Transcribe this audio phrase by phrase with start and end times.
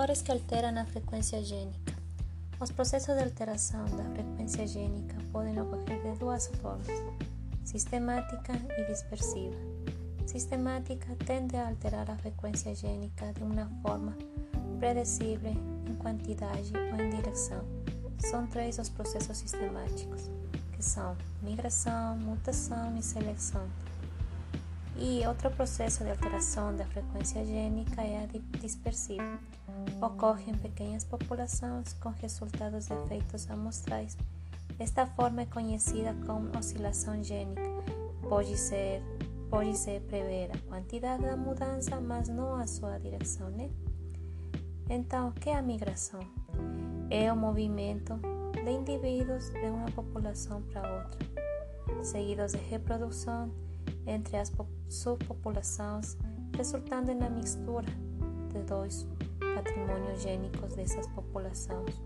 [0.00, 1.94] Fatores que alteram a frequência gênica.
[2.58, 6.86] Os processos de alteração da frequência gênica podem ocorrer de duas formas:
[7.66, 9.58] sistemática e dispersiva.
[10.26, 14.16] Sistemática tende a alterar a frequência gênica de uma forma
[14.78, 15.52] predecível
[15.86, 17.62] em quantidade ou em direção.
[18.20, 20.30] São três os processos sistemáticos,
[20.72, 23.68] que são migração, mutação e seleção.
[25.00, 29.40] E outro processo de alteração da frequência gênica é a dispersiva.
[30.02, 34.18] Ocorre em pequenas populações com resultados de efeitos amostrais.
[34.78, 37.62] Esta forma é conhecida como oscilação gênica.
[38.28, 39.02] Pode ser
[39.48, 43.70] pode ser prever a quantidade da mudança, mas não a sua direção, né?
[44.88, 46.20] Então, o que é a migração?
[47.08, 48.20] É o movimento
[48.52, 53.50] de indivíduos de uma população para outra, seguidos de reprodução
[54.06, 54.52] entre as
[54.88, 56.16] subpopulações,
[56.56, 57.88] resultando na mistura
[58.52, 59.06] de dois
[59.54, 62.00] patrimônios gênicos dessas populações.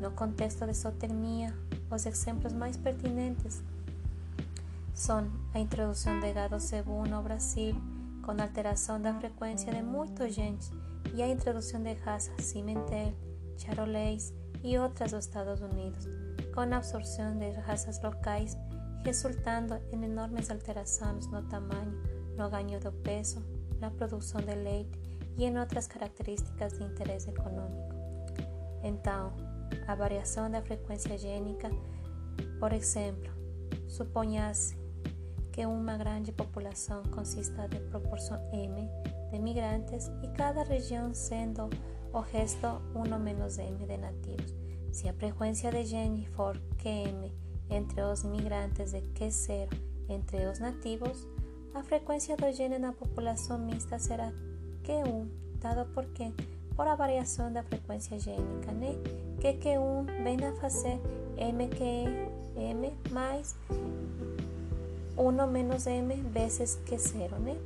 [0.00, 1.52] No contexto de zootecnia,
[1.90, 3.62] os exemplos mais pertinentes
[4.94, 7.74] são a introdução de gado cebu no Brasil,
[8.22, 10.70] com alteração da frequência de muitos genes,
[11.14, 13.12] e a introdução de raças Cimentel,
[13.56, 14.32] Charolais
[14.62, 16.06] e outras dos Estados Unidos,
[16.54, 18.56] com absorção de raças locais
[19.04, 22.00] resultando em enormes alterações no tamanho,
[22.36, 23.44] no ganho do peso,
[23.80, 24.98] na produção de leite
[25.36, 27.94] e em outras características de interesse econômico.
[28.82, 29.32] Então,
[29.86, 31.70] a variação da frequência gênica,
[32.58, 33.30] por exemplo,
[33.86, 34.76] suponha-se
[35.52, 38.88] que uma grande população consista de proporção M
[39.30, 41.68] de migrantes e cada região sendo
[42.12, 44.54] o resto 1 menos M de nativos.
[44.92, 47.32] Se a frequência de gene for QM
[47.70, 49.68] entre os imigrantes de Q0
[50.08, 51.26] entre os nativos,
[51.74, 54.32] a frequência do gene na população mista será
[54.84, 55.28] Q1,
[55.60, 56.32] dado por quê?
[56.74, 58.94] Por a variação da frequência gênica, né?
[59.40, 61.00] Que Q1 vem a fazer
[61.36, 63.54] MQM mais
[65.16, 67.56] 1 menos M vezes Q0, né?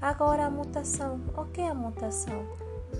[0.00, 1.20] Agora a mutação.
[1.36, 2.46] O que é a mutação?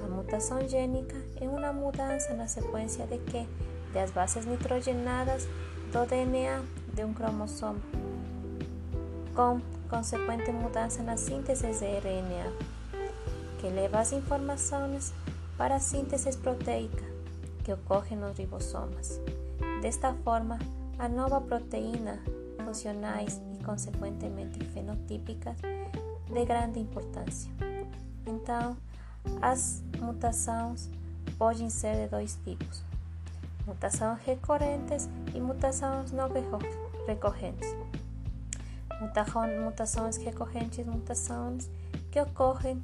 [0.05, 3.49] A mutação gênica é uma mudança na sequência de que
[3.93, 5.49] das bases nitrogenadas
[5.93, 6.63] do DNA
[6.95, 7.81] de um cromossomo,
[9.35, 12.53] com consequente mudança na síntese de RNA,
[13.59, 15.13] que leva as informações
[15.59, 17.05] para a síntese proteica
[17.65, 19.21] que ocorre nos ribosomas.
[19.83, 20.59] Desta forma,
[20.97, 22.21] a nova proteína
[22.65, 27.51] funcionais e consequentemente fenotípicas de grande importância.
[28.27, 28.77] Então,
[29.43, 30.89] as mutações
[31.37, 32.90] podem ser de dois tipos:
[33.67, 36.29] mutações recorrentes e mutações não
[37.07, 37.77] recorrentes.
[39.01, 41.71] Mutações recorrentes, mutações
[42.11, 42.83] que ocorrem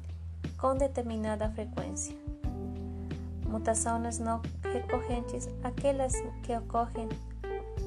[0.57, 2.15] com determinada frequência.
[3.45, 7.07] Mutações não recorrentes, aquelas que ocorrem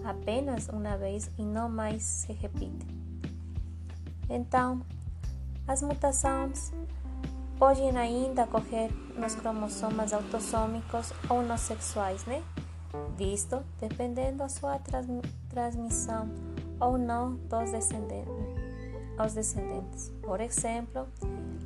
[0.04, 2.88] apenas uma vez e não mais se repetem.
[4.28, 4.80] Então,
[5.66, 6.72] as mutações
[7.58, 12.42] podem ainda ocorrer nos cromossomas autossômicos ou nos sexuais, né?
[13.16, 15.06] Visto dependendo da sua trans,
[15.48, 16.28] transmissão
[16.80, 18.34] ou não dos descendentes,
[19.18, 20.12] aos descendentes.
[20.22, 21.06] Por exemplo,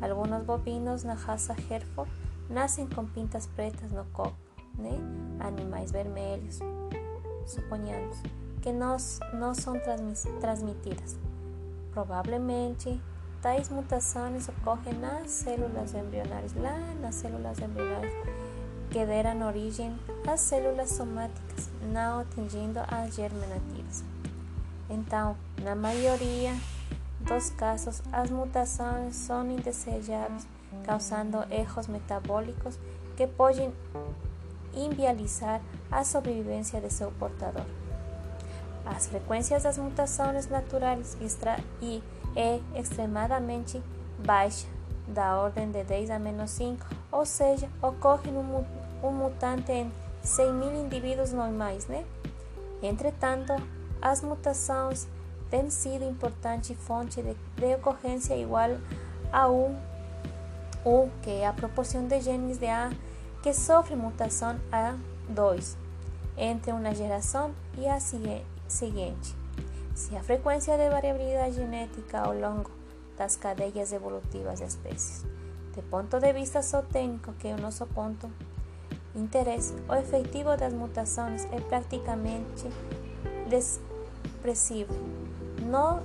[0.00, 2.10] alguns bovinos na raça Hereford
[2.50, 4.36] nascem com pintas pretas no corpo,
[4.76, 4.98] né?
[5.40, 6.58] animais vermelhos,
[7.46, 8.18] suponhamos,
[8.60, 8.96] que não,
[9.34, 9.74] não são
[10.40, 11.16] transmitidas.
[11.92, 13.00] Provavelmente,
[13.40, 18.43] tais mutações ocorrem nas células embrionárias, lá nas células embrionárias
[18.94, 19.92] que deram origem
[20.24, 24.04] às células somáticas, não atingindo as germinativas.
[24.88, 26.52] Então, na maioria
[27.18, 30.46] dos casos, as mutações são indesejáveis,
[30.84, 32.78] causando erros metabólicos
[33.16, 33.74] que podem
[34.72, 37.66] inviabilizar a sobrevivência de seu portador.
[38.86, 41.16] As frequências das mutações naturais
[41.82, 42.00] e
[42.36, 43.82] é extremadamente
[44.24, 44.68] baixa,
[45.08, 48.42] da ordem de 10 a menos 5, ou seja, ocorre no
[49.04, 49.86] um mutante
[50.22, 52.04] 100 mil indivíduos normais, né?
[52.82, 53.52] Entretanto,
[54.00, 55.06] as mutações
[55.50, 58.70] têm sido importante fonte de, de ocorrência igual
[59.30, 59.76] a 1,
[60.84, 62.90] U, que a proporção de genes de A
[63.42, 64.96] que sofre mutação a
[65.28, 65.76] 2
[66.36, 69.36] entre uma geração e a seguinte.
[69.94, 72.70] Se a frequência de variabilidade genética ao longo
[73.16, 75.24] das cadeias evolutivas de espécies.
[75.74, 78.30] De ponto de vista zootécnico, que é o nosso ponto
[79.14, 82.68] interesse, o efetivo das mutações é praticamente
[83.48, 84.96] desprezível,
[85.62, 86.00] no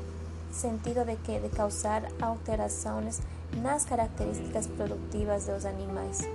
[0.51, 3.21] sentido de que de causar alterações
[3.57, 6.27] nas características produtivas dos animais,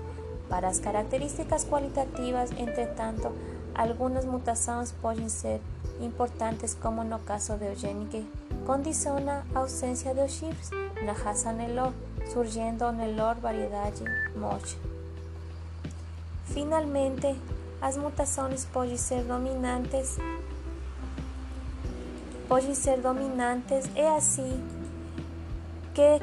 [0.49, 3.33] Para as características qualitativas, entretanto,
[3.75, 5.61] algumas mutações podem ser
[6.01, 8.27] importantes, como no caso de Eugênio, que
[8.67, 10.71] condiciona a ausência de chifres
[11.05, 11.93] na raça Nelor,
[12.27, 14.05] surgindo Nelor variedade
[14.37, 14.94] mocha.
[16.45, 17.35] Finalmente,
[17.81, 20.19] as mutações podem ser dominantes
[22.49, 24.63] podem ser dominantes e assim
[25.95, 26.21] que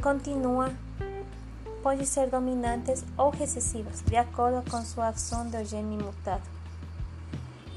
[0.00, 0.70] continua
[1.82, 6.42] podem ser dominantes ou recessivas, de acordo com sua ação de gene mutado.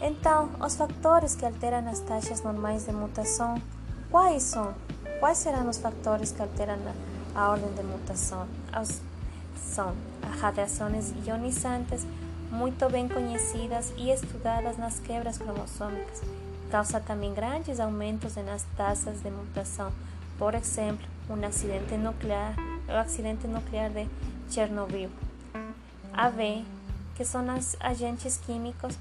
[0.02, 3.62] Então, os fatores que alteram as taxas normais de mutação,
[4.10, 4.74] quais são?
[5.20, 6.78] Quais serão os fatores que alteram
[7.36, 8.48] a ordem de mutação?
[9.60, 12.06] São as radiações ionizantes,
[12.52, 16.22] muito bem conhecidas e estudadas nas quebras cromossômicas.
[16.72, 19.92] Causa também grandes aumentos nas taxas de mutação.
[20.38, 22.56] Por exemplo, um acidente nuclear
[22.90, 24.08] o accidente nuclear de
[24.50, 25.10] Chernobyl.
[26.14, 26.66] AV,
[27.16, 27.48] que son
[27.80, 28.98] agentes químicos,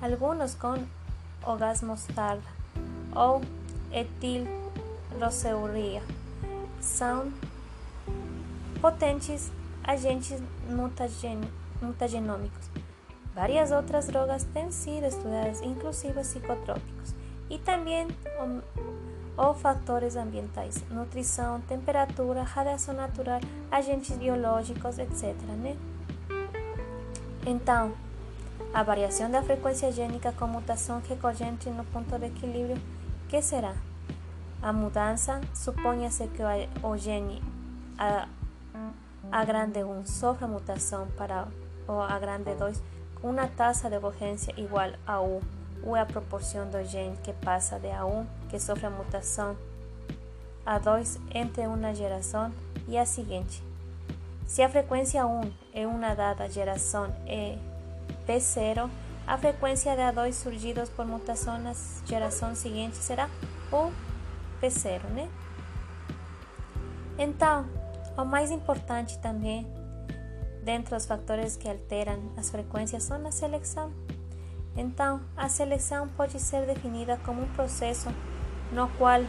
[0.00, 0.86] algunos con
[1.44, 2.48] o gas mostarda
[3.14, 3.42] ou
[3.90, 6.02] etilroseuria,
[6.80, 7.32] são
[8.80, 9.50] potentes
[9.84, 10.42] agentes
[11.80, 12.70] mutagenômicos.
[13.34, 17.14] Várias outras drogas têm sido estudadas, inclusive psicotrópicos,
[17.48, 18.06] e também
[19.36, 23.40] ou fatores ambientais, nutrição, temperatura, radiação natural,
[23.70, 25.34] agentes biológicos, etc.
[25.62, 25.76] Né?
[27.46, 27.92] Então,
[28.74, 32.80] a variação da frequência gênica com mutação recorrente no ponto de equilíbrio,
[33.28, 33.74] que será?
[34.60, 36.42] A mudança, suponha-se que
[36.82, 37.42] o gene
[39.30, 41.46] a, grande 1 sofra mutação para
[41.86, 42.82] o a grande 2
[43.20, 45.40] com uma taxa de ocorrência igual a 1
[45.84, 49.56] ou a proporção do gene que passa de A1, que sofre a mutação,
[50.64, 52.52] a 2 entre uma geração
[52.88, 53.62] e a seguinte.
[54.46, 57.58] Se a frequência 1 é uma dada geração é
[58.26, 58.88] P0,
[59.26, 61.72] a frequência de A2 surgidos por mutação na
[62.04, 63.28] geração seguinte será
[63.72, 63.90] o
[64.60, 65.28] P0, né?
[67.18, 67.64] Então,
[68.16, 69.66] o mais importante também,
[70.62, 73.92] dentre os fatores que alteram as frequências, são a seleção.
[74.76, 78.08] Então, a seleção pode ser definida como um processo
[78.72, 79.20] no qual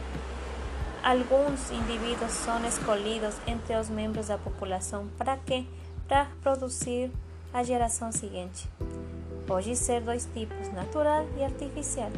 [1.02, 5.68] alguns indivíduos são escolhidos entre os membros da população para que
[6.08, 7.10] para produzir
[7.52, 8.68] a geração seguinte.
[9.46, 12.10] Pode ser dois tipos, natural e artificial.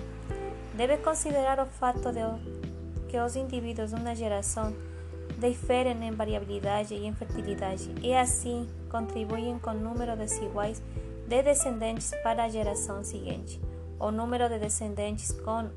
[0.74, 2.20] Deve considerar o fato de
[3.08, 4.72] que os indivíduos de uma geração
[5.38, 10.82] diferem em variabilidade e em fertilidade e assim contribuem com números desiguais
[11.26, 13.61] de descendentes para a geração seguinte.
[13.99, 15.69] O número de descendentes com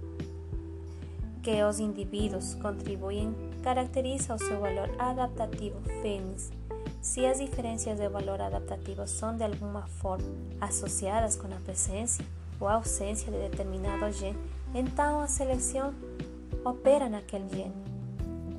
[1.41, 6.51] que os indivíduos contribuem caracteriza o seu valor adaptativo fênix.
[7.01, 10.27] Se as diferenças de valor adaptativo são de alguma forma
[10.59, 12.23] associadas com a presença
[12.59, 14.37] ou ausência de determinado gene,
[14.73, 15.93] então a seleção
[16.65, 17.98] opera naquele gene.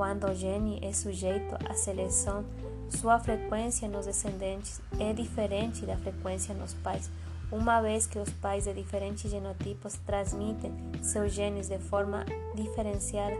[0.00, 2.42] Quando o gene é sujeito à seleção,
[2.88, 7.10] sua frequência nos descendentes é diferente da frequência nos pais,
[7.52, 12.24] uma vez que os pais de diferentes genotipos transmitem seus genes de forma
[12.54, 13.36] diferenciada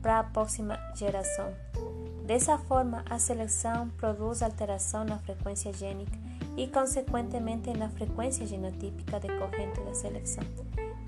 [0.00, 1.52] para a próxima geração.
[2.24, 6.16] Dessa forma, a seleção produz alteração na frequência gênica
[6.56, 10.44] e, consequentemente, na frequência genotípica decorrente da seleção.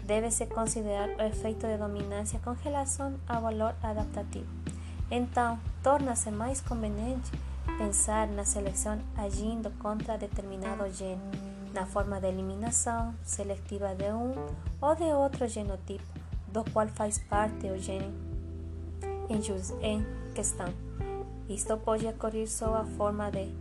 [0.05, 4.66] Deve-se considerar o efeito de dominância com relação ao valor adaptativo.
[5.11, 7.31] Então, torna-se mais conveniente
[7.79, 11.21] pensar na seleção agindo contra determinado gene,
[11.73, 14.35] na forma de eliminação seletiva de um
[14.81, 16.05] ou de outro genotipo,
[16.49, 18.13] do qual faz parte o gene
[19.83, 20.73] em questão.
[21.49, 23.53] Isto pode ocorrer sob a forma de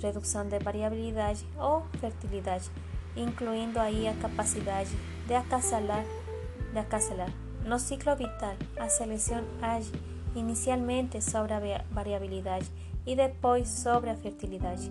[0.00, 2.70] redução de variabilidade ou fertilidade,
[3.16, 4.90] incluindo aí a capacidade
[5.26, 6.04] de acasalar.
[6.72, 7.30] De acasalar.
[7.64, 9.92] No ciclo vital, a seleção age
[10.34, 12.70] inicialmente sobre a variabilidade
[13.06, 14.90] e depois sobre a fertilidade.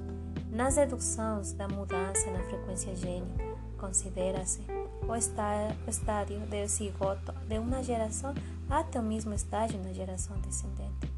[0.51, 3.43] Nas reduções da mudança na frequência gênica,
[3.77, 4.61] considera-se
[5.07, 8.33] o estádio de cigoto de uma geração
[8.69, 11.11] até o mesmo estágio na geração descendente.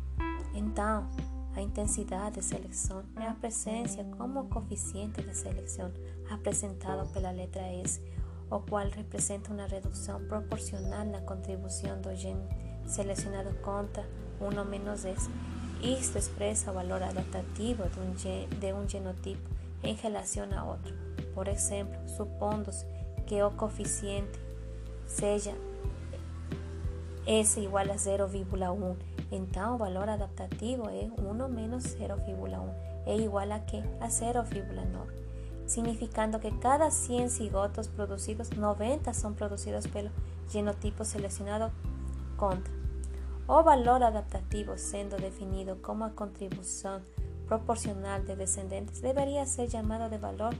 [0.54, 1.08] Então,
[1.56, 5.92] a intensidade de seleção é a presença como coeficiente de seleção
[6.30, 8.02] apresentado pela letra S,
[8.50, 12.48] o qual representa uma redução proporcional na contribuição do gene
[12.92, 14.04] selecionado contra
[14.40, 15.30] 1 menos S
[15.82, 19.50] Isto expresa o valor adaptativo de um, de um genotipo
[19.84, 20.94] em relação a outro.
[21.34, 22.86] Por exemplo, supondo-se
[23.26, 24.40] que o coeficiente
[25.08, 25.56] seja
[27.26, 28.96] S igual a 0,1
[29.32, 33.78] Então, o valor adaptativo é 1 menos 0,1 é igual a que?
[34.00, 35.22] A 0,9
[35.66, 40.10] significando que cada 100 cigotos producidos, 90 son producidos pelo
[40.50, 41.72] genotipo seleccionado
[42.36, 42.81] contra.
[43.48, 47.02] O valor adaptativo, sendo definido como contribución
[47.48, 50.56] proporcional de descendentes, debería ser llamado de valor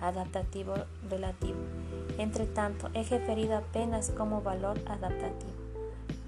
[0.00, 0.74] adaptativo
[1.08, 1.60] relativo.
[2.18, 5.52] Entre tanto, é referido apenas como valor adaptativo.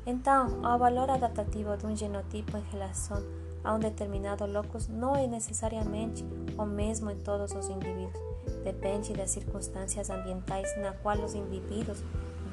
[0.07, 3.23] Então, o valor adaptativo de um genotipo em relação
[3.65, 6.25] a um determinado locus não é necessariamente
[6.59, 8.23] o mesmo em todos os indivíduos.
[8.63, 12.05] Depende das circunstâncias ambientais na qual os indivíduos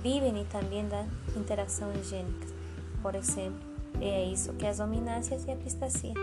[0.01, 1.05] vivem e também da
[1.35, 2.60] interação gênica.
[3.01, 3.59] Por exemplo,
[3.99, 6.13] é isso que as dominâncias e a epistasia.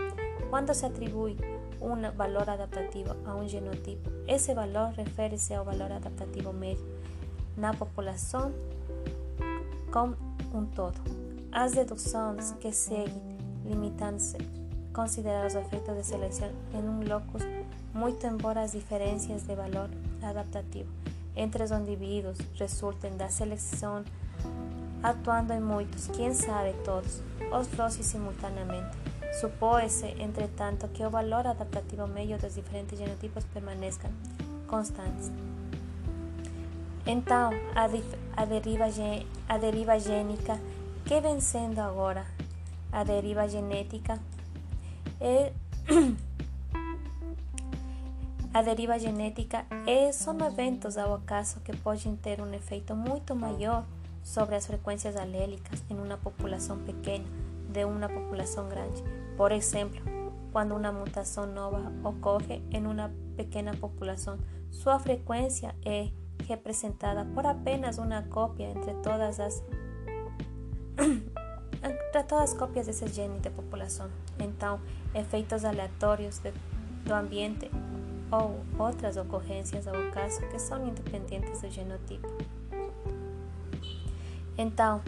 [0.49, 1.37] Quando se atribui
[1.81, 6.85] um valor adaptativo a um genotipo, esse valor refere-se ao valor adaptativo médio
[7.55, 8.51] na população
[9.91, 10.15] como
[10.53, 10.99] um todo.
[11.51, 14.37] As deduções que seguem limitam-se
[14.93, 17.43] considerar os efeitos de seleção em um locus,
[17.93, 19.89] muito embora as diferenças de valor
[20.21, 20.89] adaptativo
[21.39, 24.03] entre os indivíduos resultem da seleção
[25.03, 28.97] atuando em muitos, quem sabe todos, os doces simultaneamente.
[29.39, 34.09] Supõe-se, entretanto, que o valor adaptativo médio dos diferentes genotipos permaneça
[34.67, 35.31] constante.
[37.05, 37.85] Então, a,
[38.41, 38.85] a, deriva,
[39.47, 40.59] a deriva gênica
[41.05, 42.25] que vem sendo agora
[42.91, 44.19] a deriva genética
[45.19, 45.53] é
[48.53, 53.85] a deriva genética é, são eventos ao acaso que podem ter um efeito muito maior
[54.29, 57.25] sobre as frequências alélicas em uma população pequena
[57.67, 59.03] de uma população grande.
[59.35, 59.99] Por exemplo,
[60.51, 64.37] quando uma mutação nova ocorre em uma pequena população,
[64.69, 66.09] sua frequência é
[66.47, 69.63] representada por apenas uma cópia entre todas as
[71.81, 74.11] entre todas as cópias desse gene de população.
[74.37, 74.79] Então,
[75.15, 76.51] efeitos aleatórios de,
[77.03, 77.71] do ambiente
[78.31, 82.58] ou outras ocorrências ao caso que são independentes do genotipo.
[84.59, 85.01] Então,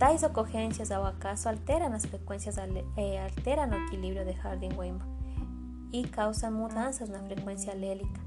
[0.00, 5.08] tais ocorrências ao acaso alteram as frequências e alteram o equilíbrio de Harding-Weinberg
[5.92, 8.20] e causam mudanças na frequência alélica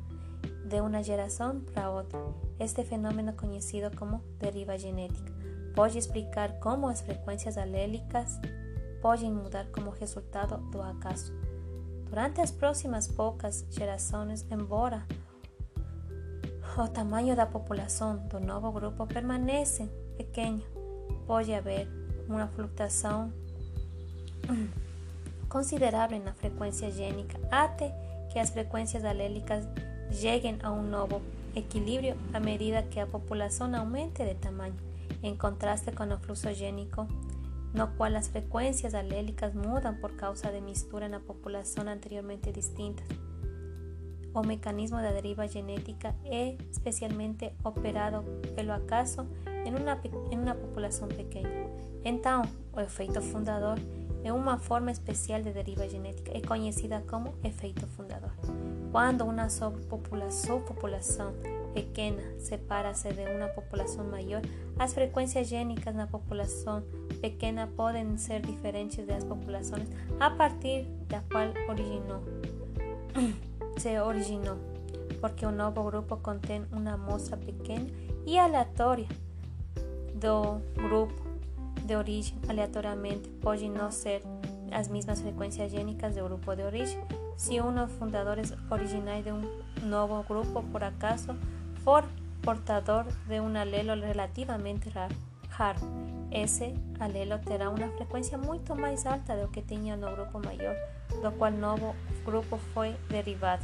[0.63, 2.17] de uma geração para outra.
[2.57, 5.33] Este fenômeno conhecido como deriva genética.
[5.75, 8.39] Pode explicar como as frequências alélicas
[9.01, 11.33] podem mudar como resultado do acaso.
[12.09, 15.05] Durante as próximas poucas gerações, embora
[16.77, 20.61] o tamanho da população do novo grupo permaneça pequeno,
[21.27, 21.87] pode haver
[22.27, 23.31] uma flutuação
[25.49, 27.93] considerável na frequência gênica até
[28.31, 29.67] que as frequências alélicas
[30.11, 31.21] cheguem a um novo
[31.55, 34.75] equilíbrio à medida que a população aumente de tamanho,
[35.21, 37.07] em contraste com o fluxo gênico
[37.73, 43.07] no cual las frecuencias alélicas mudan por causa de mistura en la población anteriormente distintas.
[44.33, 48.23] O mecanismo de deriva genética es especialmente operado
[48.55, 49.27] pelo acaso
[49.65, 49.99] en una,
[50.31, 51.49] en una população pequena.
[52.05, 52.43] Então,
[52.73, 53.77] o efeito fundador
[54.23, 58.31] é uma forma especial de deriva genética, é conhecida como efeito fundador.
[58.91, 61.33] Quando uma subpopulação
[61.73, 64.41] pequena separa-se de uma população maior,
[64.77, 66.83] as frequências gênicas na população
[67.19, 69.87] pequena podem ser diferentes das populações
[70.19, 72.23] a partir da qual originou,
[73.77, 74.57] se originou,
[75.19, 77.87] porque o novo grupo contém uma amostra pequena
[78.25, 79.07] e aleatória
[80.23, 81.13] do grupo
[81.85, 82.35] de origem.
[82.47, 84.23] Aleatoriamente pode não ser
[84.71, 86.99] as mesmas frequências gênicas do grupo de origem.
[87.37, 89.41] Se um dos fundadores originais de um
[89.83, 91.35] novo grupo, por acaso,
[91.83, 92.05] for
[92.41, 94.89] portador de um alelo relativamente
[95.49, 95.79] raro.
[96.31, 100.75] Esse alelo terá uma frequência muito mais alta do que tinha no grupo maior,
[101.21, 103.63] do qual novo grupo foi derivado.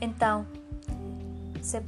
[0.00, 0.46] Então,
[1.60, 1.82] se...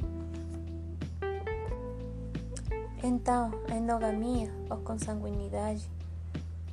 [3.03, 5.89] então a endogamia ou consanguinidade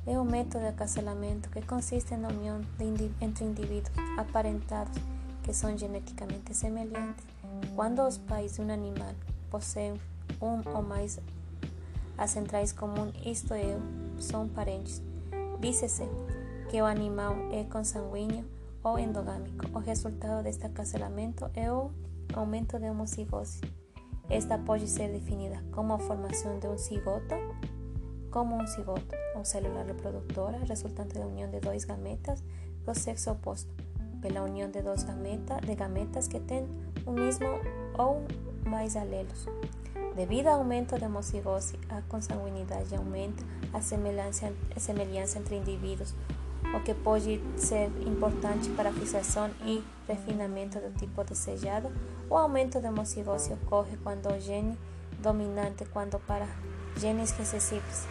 [0.05, 2.61] é um método de acasalamento que consiste na união
[3.21, 4.97] entre indivíduos aparentados
[5.43, 7.25] que são geneticamente semelhantes
[7.75, 9.13] quando os pais de um animal
[9.49, 9.99] possuem
[10.41, 11.19] um ou mais
[12.17, 13.77] ancestrais comuns, isto é,
[14.19, 15.01] são parentes,
[15.59, 16.07] diz-se
[16.69, 18.45] que o animal é consanguíneo
[18.83, 19.65] ou endogâmico.
[19.73, 21.91] O resultado deste acasalamento é o
[22.33, 23.61] aumento de homocigose.
[24.29, 27.35] Esta pode ser definida como a formação de um cigoto,
[28.29, 32.43] como um cigoto, uma célula reprodutora resultante da união de dois gametas
[32.85, 33.73] do sexo oposto,
[34.21, 36.67] pela união de dois gameta, de gametas que têm
[37.05, 37.47] o mesmo
[37.97, 38.23] ou
[38.69, 39.47] mais alelos.
[40.15, 43.43] Devido ao aumento da homocigose, a consanguinidade aumenta,
[43.73, 46.13] a semelhança, a semelhança entre indivíduos,
[46.75, 51.89] o que pode ser importante para a fixação e refinamento do tipo desejado.
[52.29, 54.77] O aumento da homocigose ocorre quando o gene
[55.17, 56.47] dominante, quando para
[56.95, 58.05] genes recessivos.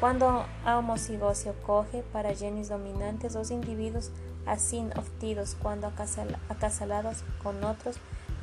[0.00, 4.10] Quando a homocigose ocorre para genes dominantes, os indivíduos
[4.44, 5.84] assim obtidos quando
[6.48, 7.96] acasalados com outros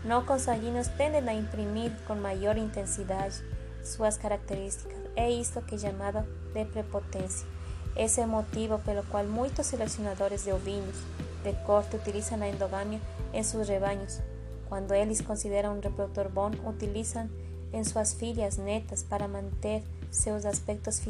[0.06, 3.44] não consanguíneos tendem a imprimir com maior intensidade
[3.84, 4.98] suas características.
[5.18, 7.46] É isto que é chamado de prepotência.
[7.94, 10.96] Esse é o motivo pelo qual muitos selecionadores de ovinos
[11.44, 13.02] de corte utilizam a endogamia
[13.34, 14.22] em seus rebanhos.
[14.70, 17.28] Quando eles consideram um reprodutor bom, utilizam
[17.74, 21.02] em suas filhas netas para manter seus aspectos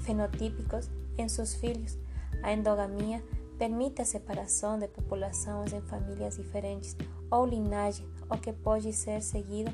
[0.00, 1.98] fenotípicos em seus filhos.
[2.42, 3.22] A endogamia
[3.58, 6.94] permite a separação de populações em famílias diferentes
[7.30, 9.72] ou linhagem, o que pode ser seguido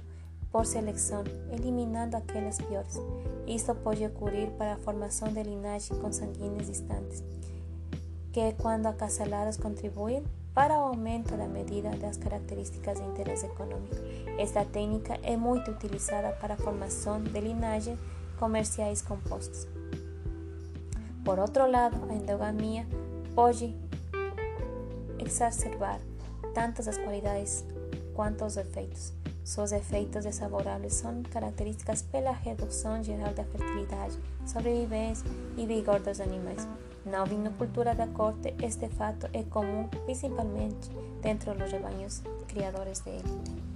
[0.52, 2.94] por seleção, eliminando aquelas piores.
[3.46, 7.24] Isto pode ocorrer para a formação de linhagens consanguíneas distantes,
[8.32, 10.22] que quando acasaladas contribuem
[10.54, 13.96] para o aumento da medida das características de interesse econômico.
[14.38, 17.98] Esta técnica é muito utilizada para a formação de linhagens
[18.38, 19.66] comerciais compostas.
[21.24, 22.86] Por outro lado, a endogamia
[23.34, 23.74] pode
[25.18, 26.00] exacerbar
[26.52, 27.64] tanto as qualidades
[28.14, 29.12] quanto os efeitos.
[29.44, 36.66] Seus efeitos desfavoráveis são características pela redução geral da fertilidade, sobrevivência e vigor dos animais.
[37.04, 40.88] Na ovinocultura da corte, este fato é comum principalmente
[41.20, 43.71] dentro dos rebanhos criadores de élite.